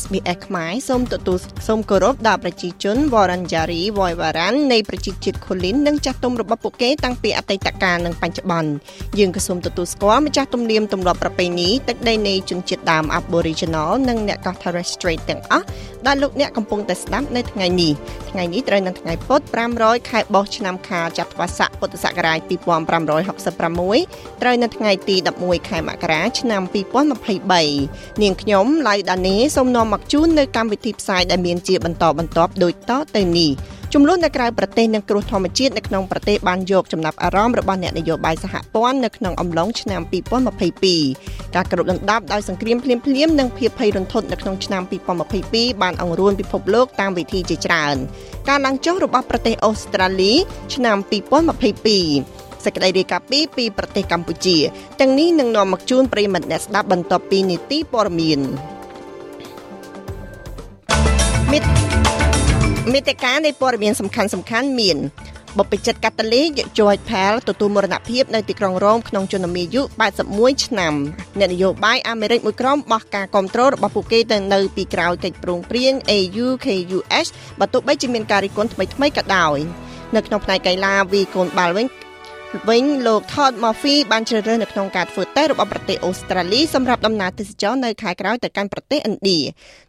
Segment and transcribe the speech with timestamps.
[0.00, 1.38] SBS ខ្មែរសូមទទួល
[1.68, 8.70] សូមគោរពដល់ប្រជាជនវរញ្ចារីវយវរ៉ាន់នៃប្រជាជាតិខូលីននិងចាស់ទុំរបស់ពួកគេតាំងពីអតីតកាលនិងបច្ចុប្បន្ន
[9.18, 15.64] យើងក៏សូមទទួលស្គាល់ម្ចាស់ទំនៀមទម្លាប់ប្រពៃណីទឹកដីនៃជនជាតិដើម Aboriginal និងអ្នកកោះ Torres Strait ទាំងអស់
[16.06, 17.92] ដែលលោកអ្នកកំពុងតែស្ដាប់នៅថ្ងៃនេះ
[18.30, 19.40] ថ្ងៃនេះត្រូវនៅថ្ងៃពុធ
[19.76, 26.62] 500ខែបោះឆ្នាំខាលចត្វាស័កពុទ្ធសករាជ2566ត្រូវនៅថ្ងៃទី11ខែមករាឆ្នាំ
[27.42, 33.50] 2023នាងខ្ញុំឡៅដានីសូមនាំមកជូននៅកម្មវិធីផ្សាយដែលមានជាបន្តបន្ទាប់ដូចតទៅនេះ
[33.94, 40.00] ចំនួននៅក្រៅប្រទេសនិងគ្រោះធម្មជាតិនៅក្នុងប្រទេសបានយកចំណាប់អារម្មណ៍របស់អ្នកនយោបាយសហព័ន្ធនៅក្នុងអំឡុងឆ្នាំ
[40.78, 44.82] 2022ការគ្របដណ្ដប់ដោយសង្គ្រាមភ្លាមភ្លាមនិងភាពភ័យរន្ធត់នៅក្នុងឆ្នាំ
[45.32, 47.96] 2022បានអង្រួនពិភពលោកតាមវិធីជាច្រើន
[48.48, 50.32] ការឡើងចុះរបស់ប្រទេសអូស្ត្រាលី
[50.74, 54.56] ឆ្នាំ2022សេចក្តីរាយការណ៍ពីពីប្រទេសកម្ពុជា
[55.00, 58.40] ទាំងនេះនឹងនាំមកជូនប្រិយមិត្តអ្នកស្ដាប់បន្ទាប់ពីនីតិព័ត៌មាន
[61.54, 61.68] មិត្ត
[62.92, 64.98] មេតិកានៃព័ត៌មានសំខាន់សំខាន់មាន
[65.58, 69.82] បព្វជិតកាតូលិក George Pell ទទួលមរណភាពនៅទីក្រុងរ៉ូមក្នុងជំនមាយុ
[70.22, 70.94] 81ឆ្នាំ
[71.38, 77.26] អ្នកនយោបាយអាមេរិកមួយក្រុមបោះការគ្រប់គ្រងរបស់ពួកគេទៅនៅពីក្រោយកិច្ចព្រមព្រៀង AUKUS
[77.60, 79.58] បើទោះបីជាមានការរិះគន់ថ្មីៗក៏ដោយ
[80.16, 81.86] នៅក្នុងផ្នែកកីឡាវីកូនបាល់វិញ
[82.68, 89.40] វិញលោក Todd Murphy បានជ្រើសរើសនៅក្នុងការធ្វើតេស្តរបស់ប្រទេសអូស្ត្រាលីសម្រាប់ដំណើរទេសចរនៅខែក្រោយទៅកាន់ប្រទេសឥណ្ឌា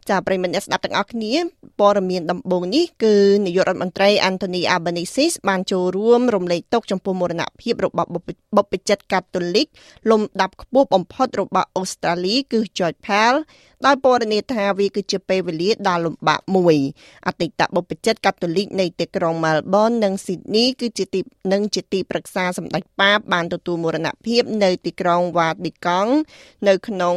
[0.09, 1.33] ចាប្រិមត្តអ្នកស្ដាប់ទាំងអស់គ្នា
[1.79, 8.09] ព័ត៌មានដំបូងនេះគឺនាយករដ្ឋមន្ត្រី Anthony Albanese បានចូលរួមរំលែកទុកចំពោះមរណភាពរបស់
[8.55, 9.67] បុព្វជិតកាតូលិក
[10.11, 13.35] លំដាប់ខ្ពស់បំផុតរបស់អូស្ត្រាលីគឺ George Pell
[13.85, 16.77] ដោយពណ៌នាថាវាគឺជាពេលវេលាដ៏លំបាកមួយ
[17.27, 21.19] អតីតបុព្វជិតកាតូលិកនៃទីក្រុង Melbourne និង Sydney គឺជាទី
[21.53, 26.07] និងជាទីប្រឹក្សាសម្ដេចប៉ាបបានទទួលមរណភាពនៅទីក្រុង Vatican
[26.67, 27.15] នៅក្នុង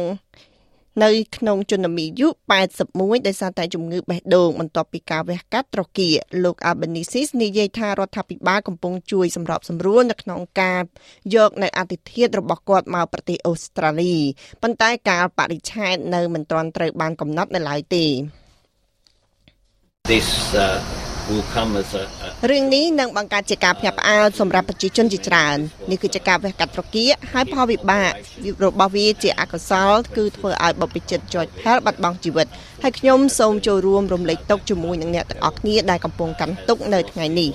[1.03, 2.27] នៅក្នុងជនមីយុ
[2.77, 10.81] 81ដោយសារតែជំងឺបេះដូងបន្ទាប់ពីការវះកាត់ត្រគាកលោក Albanese និយាយថារដ្ឋាភិបាលកំពុងជួយសម្របសម្រួលនៅក្នុងការ
[11.35, 14.15] យកនៅអតិថិធរបស់គាត់មកប្រទេសអូស្ត្រាលី
[14.61, 18.05] ប៉ុន្តែការបរិច្ឆេទនៅមិនទាន់ត្រូវបានកំណត់នៅឡើយទេ
[20.11, 20.29] This
[20.65, 20.98] uh,
[21.29, 25.57] will come as a, a រឿងនេះនឹងបង្កើតជាការភ្ញាក់ផ្អើលសម្រាប់ប្រជាជនជាច្រើន
[25.91, 28.11] នេះគឺជាការវះកាត់ត្រគាកហើយផលវិបាក
[28.63, 32.47] របស់វាជាអកុសលគឺធ្វើឲ្យបព្វជិត George Pell បាត់បង់ជីវិត
[32.83, 37.51] ហើយខ្ញុំសូមចូលរួមរំលែកទុក្ខជាមួយនឹងអ្នកទាំងអស់គ្នាដែលកំពុងកាន់ទុក្ខនៅថ្ងៃនេះ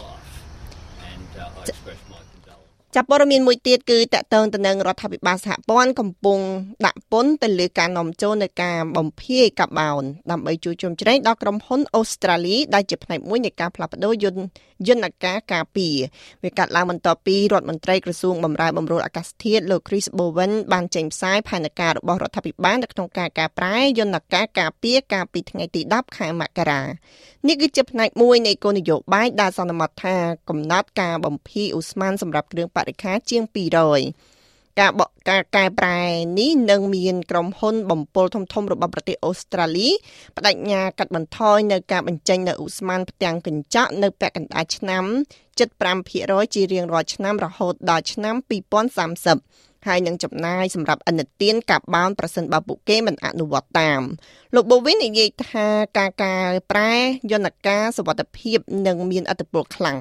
[2.96, 6.38] ចាប់ព័ត៌មានមួយទៀតគឺតកតងទៅនឹងរដ្ឋាភិបាលសហព័ន្ធកំពុង
[6.86, 14.40] ដាក់ពន្ធទៅលើការនាំចូលនៃការបំភាយកាបូនដើម្បីជួយជំរុញដល់ក្រុមហ៊ុនអូស្ត្រាលីដែលជាផ្នែកមួយនៃការផ្លាស់ប្តូរយន្ត
[14.88, 15.96] យន្តការការពារ
[16.44, 26.82] វាកាត់ឡើងបន្ទាប់ពីរដ្ឋមន្ត្រីក្រសួងបម្រែបម្រួលអាកាសធាតុលោក Chris Bowen បានចេញផ្សាយផែនការរបស់រដ្ឋាភិបាលនៅក្នុងការកែប្រែយន្តការការពារកាលពីថ្ងៃទី10ខែមករា
[27.48, 30.16] នេះគឺជាផ្នែកមួយនៃគោលនយោបាយដែលសន្មតថា
[30.48, 33.42] កំណត់ការបំភាយឧស្ម័នសម្រាប់គ្រឿងបរិក្ខារជាង
[34.12, 36.00] 200ការបកការកែប្រែ
[36.38, 39.88] នេះនឹងមានក្រុមហ៊ុនបំពុលធំៗរបស់ប្រទេសអូស្ត្រាលី
[40.36, 45.04] បដិញ្ញាកាត់បន្ថយនៅការបញ្ចេញនៅឧស្ម័នផ្ទាំងកញ្ចក់នៅពាក់កណ្ដាលឆ្នាំ
[45.74, 48.36] 75%ជារៀងរាល់ឆ្នាំរហូតដល់ឆ្នាំ
[49.12, 54.00] 2030ហើយនឹងចំណាយសម្រាប់អនុទានកាបោនប្រសិនបើពួកគេមិនអនុវត្តតាម
[54.54, 55.66] លោកបូវិននិយាយថា
[55.98, 56.34] ការកែ
[56.70, 56.92] ប្រែ
[57.32, 59.98] យន្តការសវត្ថភាពនឹងមានអត្ថប្រយោជន៍ខ្លាំង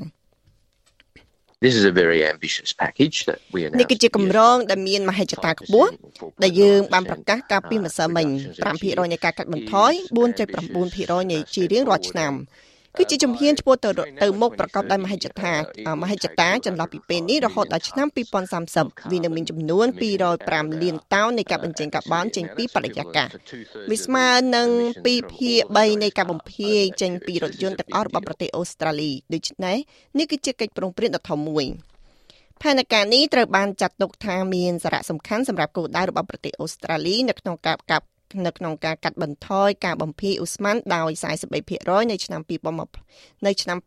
[1.66, 3.90] This is a very ambitious package that we នេះ announced.
[3.92, 5.90] គឺជាគម្រោងដែលមានមហិច្ឆតាខ្ពស់
[6.44, 8.28] ដែលយើងបានប្រកាសកាលពីម្សិលមិញ
[8.70, 9.92] 5%នៃការកាត់បន្ថយ
[10.64, 12.34] 4.9%នៃជារៀងរាល់ឆ្នាំ
[12.98, 13.90] គឺជាជំហានឆ្ពោះទៅ
[14.24, 15.54] ទៅមុខប្រកបដោយមហិច្ឆតា
[16.02, 18.08] មហិច្ឆតាចន្លោះពីពេលនេះរហូតដល់ឆ្នាំ
[18.60, 19.88] 2030វានឹងមានចំនួន
[20.34, 23.28] 205លានតោននៃការបញ្ចេញកាបូនចេញពីបរិយាកាស
[23.92, 24.70] វាស្មើនឹង
[25.04, 29.78] 2ភាគ3នៃការបំភាយចេញពីរថយន្តទាំងអស់របស់ប្រទេសអូស្ត្រាលីដូច្នេះ
[30.20, 31.66] នេះគឺជាកិច្ចប្រឹងប្រែងដ៏ធំមួយ
[32.62, 38.06] ផែនការនេះត្រូវបានចាត់ទុកថាមានសារៈសំខាន់សម្រាប់គោលដៅរបស់ប្រទេសអូស្ត្រាលីនៅក្នុងការកាប់
[38.46, 41.12] នៅក្នុងការកាត់បន្ថយការបំភាយឧស្ម័នដោយ
[41.62, 42.42] 43%នៅឆ្នាំ
[43.00, 43.78] 2020នៅឆ្នាំ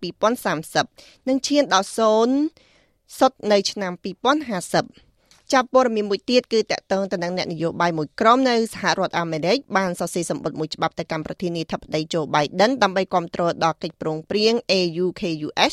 [0.61, 15.73] 2030និងឈានដល់0សុទ្ធនៅឆ្នាំ2050ចាប់ព័ត៌មានមួយទៀតគឺតកតងទៅនឹងអ្នកនយោបាយមួយក្រុមនៅសហរដ្ឋអាមេរិកបានសរសេរសម្បត្តិមួយច្បាប់ទៅកាន់ប្រធានាធិបតី Joe Biden ដើម្បីគ្រប់គ្រងដល់កិច្ចព្រមព្រៀង AUKUS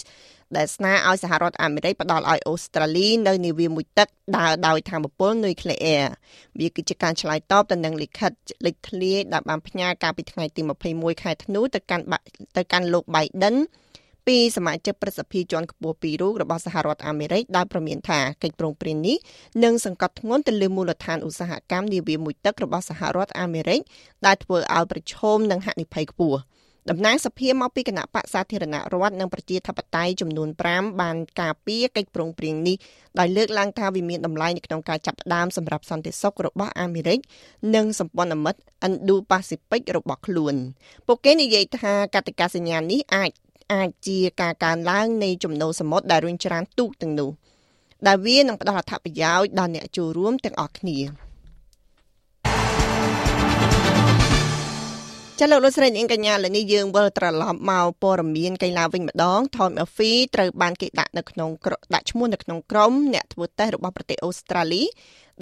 [0.58, 4.08] ដែលស្នើឲ្យសហរដ្ឋអាមេរិកផ្ដល់ឲ្យអូស្ត្រាលីនៅនាវាមួយទឹក
[4.38, 6.06] ដើរដោយធម្មពលនុយក្លេអ៊ែរ
[6.60, 8.32] វាគឺជាការឆ្លើយតបទៅនឹងលិខិត
[8.66, 10.62] លេខធ្លាយដែលបានផ្ញើកាលពីថ្ងៃទី
[10.92, 12.06] 21ខែធ្នូទៅកាន់
[12.58, 13.56] ទៅកាន់លោក Biden
[14.28, 19.18] ពីសមាជិកប្រសិទ្ធិជាន់ខ្ពស់ពីររូបរបស់សហរដ្ឋអាមេរិកដែលប្រមានថាកិច្ចព្រមព្រៀងនេះ
[19.64, 23.82] នឹងសង្កត់ធ្ងន់ទៅលើមូលដ្ឋានឧស្សាហកម្មនាវាមួយទឹករបស់សហរដ្ឋអាមេរិក
[24.26, 26.40] ដែលធ្វើឲ្យប្រឈមនឹងហានិភ័យខ្ពស់
[26.90, 32.76] តំណាងសភាមកពីគណៈបកសាធារណរដ្ឋនិងប្រជាធិបតេយ្យចំនួន5បានការពារកិច្ចព្រមព្រៀងនេះ
[33.20, 37.20] ដោយលើកឡើងថាវាមានតម្លៃនៅក្នុងការចាប់ផ្ដើមសម្រាប់សន្តិសុខរបស់អាមេរិក
[37.76, 40.56] និងសម្ព័ន្ធមិត្ត Indo-Pacific របស់ខ្លួន
[41.08, 43.32] ពួកគេនិយាយថាកតិកាសញ្ញានេះអាច
[43.74, 47.30] អាចជាការកើនឡើងនៃចំណូលសមុទ្រដែលរុញច្រានទូកទាំងនោះ
[48.08, 50.98] ដែលវានឹងផ្ដល់អត្ថប្រយោជន៍ដល់អ្នកចូលរួមទាំងអស់គ្នា
[55.40, 61.50] ចាលោកលោកស្រីនាងកញ្ញាឥឡូវនេះយើងវិលត្រឡប់មកព័ត៌មានកីឡាវិញម្ដង Tom Murphy ត្រូវបានគេដាក់នៅក្នុង
[61.94, 64.84] ដាក់ឈ្មោះនៅក្នុងក្រុមអ្នកធ្វើតេស្តរបស់ប្រទេសអូស្ត្រាលី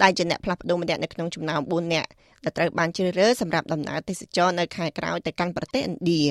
[0.01, 2.09] ដែលជាអ្នកផ្លាស់ប្ដូរម្នាក់នៅក្នុងចំណោម4នាក់
[2.43, 6.23] ដែលត្រូវបានជ្រើសរើសសម្រាប់ដំណើរទេសចរនៅខែក្រោយទៅកាន់ប្រទេសឥណ្ឌា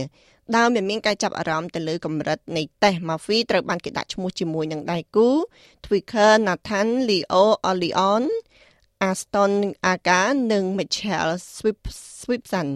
[0.57, 5.29] ដោយមិនមានការចាប់អារម្មណ៍ទៅលើកម្រិតនៃតេស្ត Murphy ត្រូវបានគេដាក់ឈ្មោះជាមួយនឹងដៃគូ
[5.85, 8.25] Twicker Nathan Leo Olion
[9.09, 9.53] Aston
[9.93, 10.21] Aga
[10.53, 11.35] និង Michelle
[12.21, 12.71] Swipson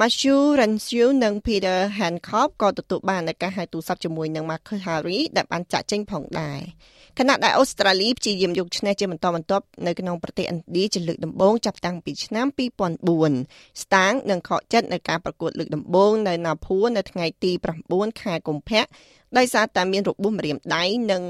[0.00, 6.60] Matthew Renshaw និង Peter Hancock ក៏ទទួលបាននៅការហៅទូរស័ព្ទជាមួយនឹង Marcus Harry ដែលបានចាក់ចេញផងដែរ
[7.18, 12.46] ខណៈដែលអូស្ត្រាលីព្យាយាមយកឈ្នះជាបន្តបន្ទាប់នៅក្នុងប្រទេសឥណ្ឌាជាលើកដំបូងចាប់តាំងពីឆ្នាំ
[13.14, 17.52] 2004ស្តាងនឹងខកចិត្តនៅការប្រកួតលើកដំបូងនៅណាភួរនៅថ្ងៃទី
[17.86, 18.84] 9ខែកុម្ភៈ
[19.36, 21.22] ដោយសារតែមានរបួសម្រាមដៃនិង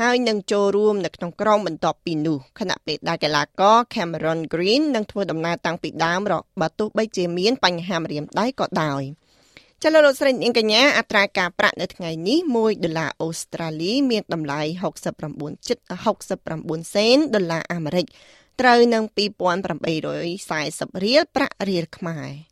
[0.00, 9.02] ហើយនឹងចូលរួមនៅក្នុងក្រុមបន្ទាប់ពីនោះខណៈពេលដែលកីឡាករ Cameron Green នឹងធ្វើដំណើរតាំងពីដើមរកបើទោះបីជាមានបញ្ហាម្រាមដៃក៏ដោយ
[9.82, 14.60] ចលនាលោកស្រីនាងកញ្ញាអត្រាការប្រាក់នៅថ្ងៃនេះ1ដុល្លារអូស្ត្រាលីមានតម្លៃ
[15.52, 18.06] 69.69សេនដុល្លារអាមេរិក
[18.60, 22.51] ត្រូវនឹង2840រៀលប្រាក់រៀលខ្មែរ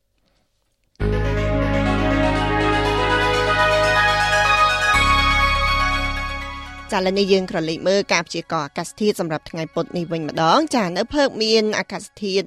[6.92, 12.46] ចាឥឡូវនេះយើងក្រឡេកមើលការព្យាករណ៍អាកាសធាតុសម្រាប់ថ្ងៃពុធនេះវិញម្ដង ចានៅភើកមានអាកាសធាតុ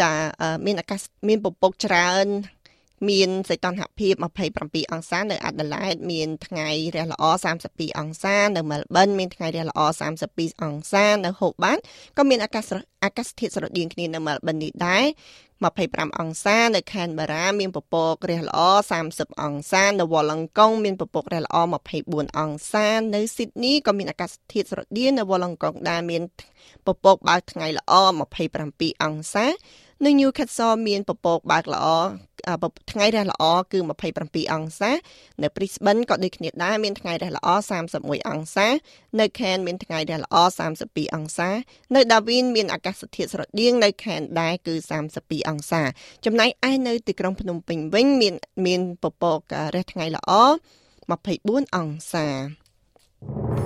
[0.00, 0.10] ចា
[0.66, 2.26] មានអាកាសមានពពកច្រើន
[3.08, 4.14] មានសីតុណ្ហភាព
[4.54, 7.24] 27អង្សានៅអាដាលេដមានថ្ងៃរះល្អ
[7.64, 9.80] 32អង្សានៅមែលប៊នមានថ្ងៃរះល្អ
[10.22, 11.78] 32អង្សានៅហូបាត
[12.16, 12.70] ក៏មានអាកាស
[13.04, 15.04] អាកាសធាតុស្រដៀងគ្នានៅមែលប៊ននេះដែរ
[15.64, 18.58] 25អង្សានៅខេនបារ៉ាមានពពករះល្អ
[19.02, 21.56] 30អង្សានៅវ៉ឡង់កុងមានពពករះល្អ
[21.94, 26.22] 24អង្សានៅស៊ីដនីក៏មានអាកាសធាតុស្រដៀងនៅវ៉ឡង់កុងដែរមាន
[26.86, 27.92] ពពកបើកថ្ងៃល្អ
[28.50, 29.46] 27អង្សា
[30.04, 31.86] នៅ Newcastle មានពពកបើកល្អ
[32.92, 33.78] ថ្ងៃរះល្អគឺ
[34.16, 34.90] 27អង្សា
[35.42, 37.48] នៅ Brisbane ក៏ដូចគ្នាដែរមានថ្ងៃរះល្អ
[37.88, 38.66] 31អង្សា
[39.18, 41.50] នៅ Cairns មានថ្ងៃរះល្អ32អង្សា
[41.94, 44.74] នៅ Darwin មានអាកាសធាតុស្រដៀងនៅ Cairns ដែរគឺ
[45.12, 45.82] 32អង្សា
[46.24, 48.34] ចំណែកឯនៅទីក្រុងភ្នំពេញវិញមាន
[48.66, 49.40] មានពពក
[49.74, 50.32] រះថ្ងៃល្អ
[51.04, 52.26] 24អង្សា
[53.28, 53.65] thank you